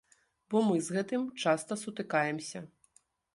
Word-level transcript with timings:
Бо 0.53 0.61
мы 0.69 0.79
з 0.85 0.95
гэтым 0.95 1.27
часта 1.43 1.77
сутыкаемся. 1.83 2.65